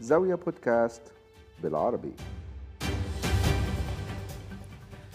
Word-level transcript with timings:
زاوية 0.00 0.34
بودكاست 0.34 1.02
بالعربي. 1.62 2.12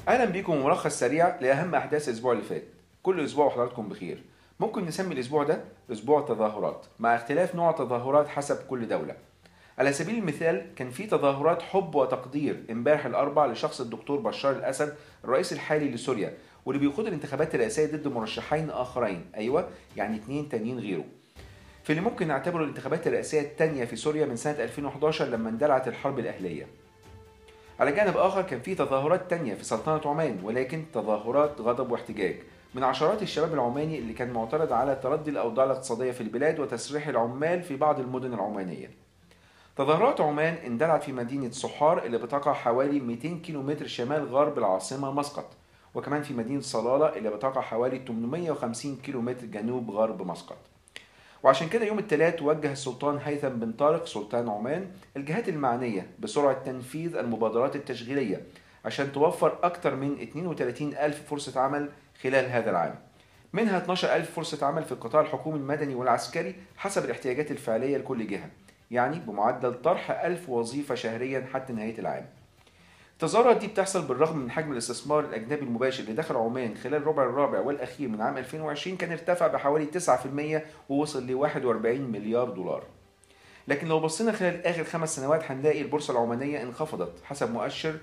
أهلا 0.08 0.26
بيكم 0.26 0.66
ملخص 0.66 1.00
سريع 1.00 1.40
لأهم 1.40 1.76
أحداث 1.76 2.10
الأسبوع 2.10 2.32
اللي 2.32 2.44
فات. 2.44 2.64
كل 3.04 3.26
أسبوع 3.26 3.46
وحضراتكم 3.46 3.90
بخير. 3.90 4.24
ممكن 4.60 4.86
نسمي 4.86 5.14
الأسبوع 5.14 5.44
ده 5.44 5.62
أسبوع 5.92 6.22
تظاهرات 6.22 6.86
مع 7.00 7.16
اختلاف 7.16 7.56
نوع 7.56 7.70
التظاهرات 7.70 8.28
حسب 8.28 8.58
كل 8.68 8.88
دولة. 8.88 9.16
على 9.78 9.94
سبيل 9.94 10.16
المثال 10.16 10.76
كان 10.76 10.90
في 10.90 11.08
تظاهرات 11.08 11.62
حب 11.62 11.96
وتقدير 11.96 12.64
امبارح 12.72 13.06
الاربع 13.06 13.46
لشخص 13.46 13.82
الدكتور 13.82 14.20
بشار 14.20 14.56
الأسد 14.56 14.96
الرئيس 15.24 15.54
الحالي 15.54 15.90
لسوريا 15.90 16.38
واللي 16.66 16.88
بيخوض 16.88 17.08
الانتخابات 17.08 17.56
الرئاسية 17.56 17.86
ضد 17.86 18.08
مرشحين 18.08 18.70
آخرين. 18.70 19.26
أيوه 19.36 19.70
يعني 19.98 20.18
اتنين 20.18 20.50
تانيين 20.50 20.80
غيره. 20.80 21.06
في 21.84 21.90
اللي 21.90 22.02
ممكن 22.02 22.28
نعتبره 22.28 22.64
الانتخابات 22.64 23.08
الرئاسية 23.08 23.42
الثانية 23.42 23.86
في 23.86 23.96
سوريا 23.96 24.26
من 24.26 24.36
سنة 24.36 24.64
2011 24.64 25.26
لما 25.26 25.50
اندلعت 25.50 25.88
الحرب 25.88 26.20
الأهلية. 26.20 26.68
على 27.80 27.92
جانب 27.92 28.18
آخر 28.18 28.42
كان 28.42 28.60
في 28.62 28.76
تظاهرات 28.76 29.30
تانية 29.30 29.56
في 29.56 29.64
سلطنة 29.64 30.12
عمان 30.12 30.40
ولكن 30.44 30.86
تظاهرات 30.94 31.62
غضب 31.62 31.92
واحتجاج. 31.92 32.36
من 32.76 32.84
عشرات 32.84 33.22
الشباب 33.22 33.54
العماني 33.54 34.00
اللي 34.00 34.14
كان 34.14 34.34
معترض 34.34 34.74
على 34.74 34.96
تردي 34.96 35.30
الأوضاع 35.30 35.66
الاقتصادية 35.66 36.12
في 36.12 36.22
البلاد 36.22 36.60
وتسريح 36.60 37.08
العمال 37.08 37.64
في 37.64 37.76
بعض 37.76 38.00
المدن 38.00 38.34
العمانية. 38.34 38.90
تظاهرات 39.78 40.22
عمان 40.22 40.54
اندلعت 40.54 41.04
في 41.04 41.12
مدينة 41.12 41.52
صحار 41.52 42.06
اللي 42.06 42.18
بتقع 42.18 42.54
حوالي 42.54 43.00
200 43.00 43.42
كيلومتر 43.42 43.88
شمال 43.88 44.28
غرب 44.28 44.58
العاصمة 44.58 45.12
مسقط 45.12 45.50
وكمان 45.96 46.22
في 46.22 46.34
مدينة 46.34 46.62
صلالة 46.62 47.18
اللي 47.18 47.30
بتقع 47.30 47.62
حوالي 47.62 48.02
850 48.08 48.96
كيلومتر 48.96 49.46
جنوب 49.46 49.92
غرب 49.92 50.28
مسقط. 50.28 50.58
وعشان 51.44 51.70
كده 51.70 51.86
يوم 51.86 52.00
الثلاث 52.00 52.42
وجه 52.42 52.72
السلطان 52.72 53.18
هيثم 53.18 53.50
بن 53.50 53.72
طارق 53.72 54.06
سلطان 54.06 54.50
عمان 54.50 54.88
الجهات 55.18 55.50
المعنية 55.50 56.08
بسرعة 56.20 56.64
تنفيذ 56.64 57.16
المبادرات 57.16 57.76
التشغيلية 57.76 58.42
عشان 58.86 59.12
توفر 59.12 59.58
أكثر 59.64 59.96
من 59.96 60.22
32 60.22 60.96
ألف 60.96 61.30
فرصة 61.30 61.62
عمل 61.62 61.90
خلال 62.22 62.46
هذا 62.46 62.70
العام. 62.70 62.96
منها 63.54 63.78
12 63.78 64.16
ألف 64.16 64.32
فرصة 64.32 64.66
عمل 64.66 64.84
في 64.84 64.92
القطاع 64.92 65.22
الحكومي 65.22 65.58
المدني 65.58 65.96
والعسكري 65.96 66.56
حسب 66.78 67.06
الاحتياجات 67.06 67.52
الفعلية 67.52 67.98
لكل 67.98 68.28
جهة 68.28 68.50
يعني 68.92 69.20
بمعدل 69.20 69.82
طرح 69.82 70.12
ألف 70.12 70.50
وظيفة 70.50 70.96
شهريا 70.96 71.48
حتى 71.54 71.74
نهاية 71.74 72.00
العام. 72.00 72.26
التظاهرات 73.22 73.58
دي 73.58 73.68
بتحصل 73.68 74.02
بالرغم 74.02 74.38
من 74.38 74.52
حجم 74.52 74.72
الاستثمار 74.72 75.20
الأجنبي 75.20 75.66
المباشر 75.66 76.04
اللي 76.04 76.14
دخل 76.14 76.36
عمان 76.36 76.78
خلال 76.78 76.96
الربع 76.96 77.24
الرابع 77.24 77.60
والأخير 77.60 78.10
من 78.10 78.22
عام 78.22 78.38
2020 78.38 78.98
كان 78.98 79.12
ارتفع 79.12 79.48
بحوالي 79.48 79.88
9% 80.60 80.62
ووصل 80.90 81.28
ل 81.28 81.34
41 81.34 82.02
مليار 82.02 82.50
دولار. 82.50 82.84
لكن 83.68 83.88
لو 83.88 84.00
بصينا 84.00 84.32
خلال 84.32 84.66
آخر 84.68 84.84
خمس 84.84 85.16
سنوات 85.16 85.52
هنلاقي 85.52 85.82
البورصة 85.82 86.12
العمانية 86.12 86.64
انخفضت 86.64 87.24
حسب 87.24 87.52
مؤشر 87.52 87.96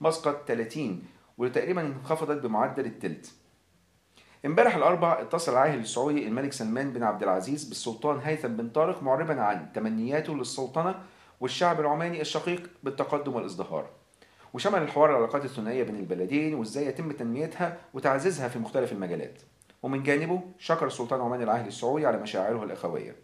مسقط 0.00 0.44
30 0.48 1.02
وتقريبا 1.38 1.80
انخفضت 1.80 2.42
بمعدل 2.42 2.86
التلت. 2.86 3.32
امبارح 4.46 4.76
الأربع 4.76 5.20
اتصل 5.20 5.52
العاهل 5.52 5.78
السعودي 5.78 6.26
الملك 6.26 6.52
سلمان 6.52 6.92
بن 6.92 7.02
عبد 7.02 7.22
العزيز 7.22 7.64
بالسلطان 7.64 8.18
هيثم 8.18 8.48
بن 8.48 8.68
طارق 8.68 9.02
معربا 9.02 9.40
عن 9.40 9.72
تمنياته 9.74 10.36
للسلطنة 10.36 10.94
والشعب 11.40 11.80
العماني 11.80 12.20
الشقيق 12.20 12.70
بالتقدم 12.82 13.34
والازدهار. 13.34 13.97
وشمل 14.54 14.82
الحوار 14.82 15.10
العلاقات 15.10 15.44
الثنائية 15.44 15.82
بين 15.82 15.96
البلدين 15.96 16.54
وإزاي 16.54 16.86
يتم 16.86 17.12
تنميتها 17.12 17.76
وتعزيزها 17.94 18.48
في 18.48 18.58
مختلف 18.58 18.92
المجالات 18.92 19.38
ومن 19.82 20.02
جانبه 20.02 20.40
شكر 20.58 20.86
السلطان 20.86 21.20
عمان 21.20 21.42
العاهل 21.42 21.66
السعودي 21.66 22.06
على 22.06 22.18
مشاعره 22.18 22.64
الإخوية 22.64 23.16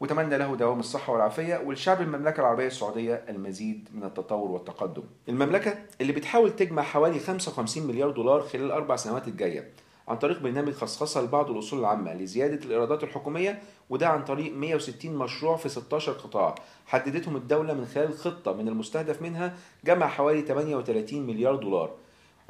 وتمنى 0.00 0.38
له 0.38 0.56
دوام 0.56 0.80
الصحة 0.80 1.12
والعافية 1.12 1.56
ولشعب 1.66 2.00
المملكة 2.00 2.40
العربية 2.40 2.66
السعودية 2.66 3.24
المزيد 3.28 3.88
من 3.94 4.04
التطور 4.04 4.50
والتقدم. 4.50 5.02
المملكة 5.28 5.74
اللي 6.00 6.12
بتحاول 6.12 6.56
تجمع 6.56 6.82
حوالي 6.82 7.18
55 7.18 7.86
مليار 7.86 8.10
دولار 8.10 8.40
خلال 8.40 8.64
الأربع 8.64 8.96
سنوات 8.96 9.28
الجاية 9.28 9.70
عن 10.08 10.16
طريق 10.18 10.40
برنامج 10.40 10.72
خصخصة 10.72 11.22
لبعض 11.22 11.50
الأصول 11.50 11.78
العامة 11.78 12.14
لزيادة 12.14 12.64
الإيرادات 12.64 13.04
الحكومية 13.04 13.62
وده 13.90 14.08
عن 14.08 14.24
طريق 14.24 14.54
160 14.54 15.14
مشروع 15.14 15.56
في 15.56 15.68
16 15.68 16.12
قطاع 16.12 16.54
حددتهم 16.86 17.36
الدولة 17.36 17.74
من 17.74 17.86
خلال 17.86 18.12
خطة 18.14 18.52
من 18.52 18.68
المستهدف 18.68 19.22
منها 19.22 19.56
جمع 19.84 20.06
حوالي 20.06 20.42
38 20.42 21.22
مليار 21.26 21.56
دولار 21.56 21.90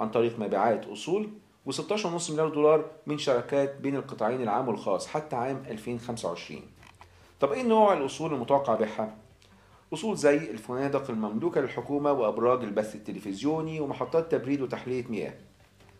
عن 0.00 0.10
طريق 0.10 0.38
مبيعات 0.38 0.86
أصول 0.86 1.30
و16.5 1.70 2.30
مليار 2.30 2.48
دولار 2.48 2.84
من 3.06 3.18
شركات 3.18 3.76
بين 3.76 3.96
القطاعين 3.96 4.42
العام 4.42 4.69
والخاص 4.69 5.06
حتى 5.06 5.36
عام 5.36 5.62
2025 5.70 6.60
طب 7.40 7.52
إيه 7.52 7.62
نوع 7.62 7.92
الأصول 7.92 8.34
المتوقع 8.34 8.74
بيعها؟ 8.74 9.16
أصول 9.92 10.16
زي 10.16 10.36
الفنادق 10.36 11.10
المملوكة 11.10 11.60
للحكومة 11.60 12.12
وأبراج 12.12 12.64
البث 12.64 12.94
التلفزيوني 12.94 13.80
ومحطات 13.80 14.32
تبريد 14.32 14.60
وتحلية 14.60 15.04
مياه 15.08 15.34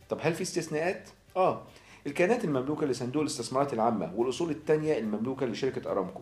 طب 0.09 0.19
هل 0.21 0.35
في 0.35 0.43
استثناءات؟ 0.43 1.09
آه. 1.37 1.63
الكيانات 2.07 2.45
المملوكة 2.45 2.87
لصندوق 2.87 3.23
الاستثمارات 3.23 3.73
العامة 3.73 4.13
والأصول 4.17 4.51
التانية 4.51 4.99
المملوكة 4.99 5.47
لشركة 5.47 5.91
أرامكو. 5.91 6.21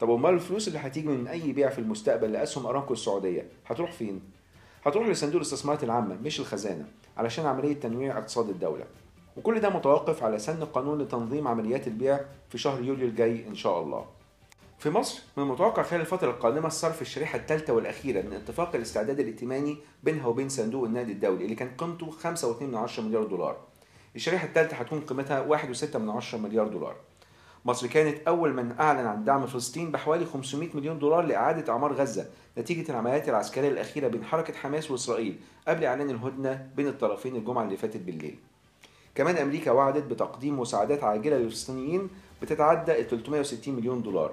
طب 0.00 0.10
أمال 0.10 0.34
الفلوس 0.34 0.68
اللي 0.68 0.78
هتيجي 0.78 1.08
من 1.08 1.26
أي 1.28 1.52
بيع 1.52 1.68
في 1.70 1.78
المستقبل 1.78 2.32
لأسهم 2.32 2.66
أرامكو 2.66 2.92
السعودية 2.92 3.46
هتروح 3.66 3.92
فين؟ 3.92 4.20
هتروح 4.86 5.08
لصندوق 5.08 5.36
الاستثمارات 5.36 5.84
العامة 5.84 6.14
مش 6.24 6.40
الخزانة 6.40 6.84
علشان 7.16 7.46
عملية 7.46 7.74
تنويع 7.74 8.18
اقتصاد 8.18 8.48
الدولة. 8.48 8.84
وكل 9.36 9.60
ده 9.60 9.70
متوقف 9.70 10.22
على 10.22 10.38
سن 10.38 10.64
قانون 10.64 11.02
لتنظيم 11.02 11.48
عمليات 11.48 11.86
البيع 11.86 12.20
في 12.50 12.58
شهر 12.58 12.82
يوليو 12.82 13.08
الجاي 13.08 13.48
إن 13.48 13.54
شاء 13.54 13.80
الله. 13.80 14.04
في 14.78 14.90
مصر 14.90 15.22
من 15.36 15.42
المتوقع 15.42 15.82
خلال 15.82 16.00
الفترة 16.00 16.30
القادمة 16.30 16.68
صرف 16.68 17.02
الشريحة 17.02 17.38
الثالثة 17.38 17.72
والأخيرة 17.72 18.22
من 18.22 18.32
اتفاق 18.32 18.74
الاستعداد 18.74 19.20
الائتماني 19.20 19.76
بينها 20.02 20.26
وبين 20.26 20.48
صندوق 20.48 20.84
النقد 20.84 21.08
الدولي 21.08 21.44
اللي 21.44 21.54
كان 21.54 21.68
قيمته 21.78 22.10
5.2 22.10 23.00
مليار 23.00 23.24
دولار. 23.24 23.56
الشريحة 24.16 24.46
الثالثة 24.46 24.76
هتكون 24.76 25.00
قيمتها 25.00 25.58
1.6 25.58 25.96
مليار 26.34 26.68
دولار 26.68 26.96
مصر 27.64 27.86
كانت 27.86 28.28
أول 28.28 28.52
من 28.54 28.80
أعلن 28.80 29.06
عن 29.06 29.24
دعم 29.24 29.46
فلسطين 29.46 29.90
بحوالي 29.90 30.26
500 30.26 30.68
مليون 30.74 30.98
دولار 30.98 31.22
لإعادة 31.24 31.72
أعمار 31.72 31.92
غزة 31.92 32.26
نتيجة 32.58 32.90
العمليات 32.90 33.28
العسكرية 33.28 33.68
الأخيرة 33.68 34.08
بين 34.08 34.24
حركة 34.24 34.54
حماس 34.54 34.90
وإسرائيل 34.90 35.36
قبل 35.68 35.84
إعلان 35.84 36.10
الهدنة 36.10 36.68
بين 36.76 36.88
الطرفين 36.88 37.36
الجمعة 37.36 37.64
اللي 37.64 37.76
فاتت 37.76 37.96
بالليل. 38.00 38.38
كمان 39.14 39.36
أمريكا 39.36 39.70
وعدت 39.70 40.04
بتقديم 40.04 40.60
مساعدات 40.60 41.04
عاجلة 41.04 41.36
للفلسطينيين 41.36 42.08
بتتعدى 42.42 43.00
ال 43.00 43.08
360 43.08 43.74
مليون 43.74 44.02
دولار. 44.02 44.32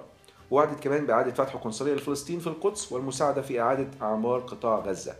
ووعدت 0.51 0.83
كمان 0.83 1.05
بإعادة 1.05 1.31
فتح 1.31 1.55
قنصلية 1.55 1.93
لفلسطين 1.93 2.39
في 2.39 2.47
القدس 2.47 2.91
والمساعدة 2.91 3.41
في 3.41 3.61
إعادة 3.61 3.87
أعمار 4.01 4.39
قطاع 4.39 4.79
غزة. 4.79 5.15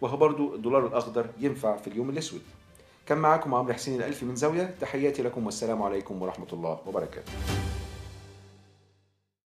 وهو 0.00 0.16
برضو 0.16 0.54
الدولار 0.54 0.86
الأخضر 0.86 1.26
ينفع 1.38 1.76
في 1.76 1.88
اليوم 1.88 2.10
الأسود. 2.10 2.42
كان 3.10 3.18
معاكم 3.18 3.54
عمرو 3.54 3.72
حسين 3.72 3.94
الألفي 3.94 4.24
من 4.24 4.36
زاوية 4.36 4.74
تحياتي 4.80 5.22
لكم 5.22 5.46
والسلام 5.46 5.82
عليكم 5.82 6.22
ورحمة 6.22 6.46
الله 6.52 6.78
وبركاته. 6.86 7.32